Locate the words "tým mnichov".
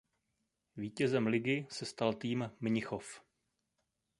2.13-3.21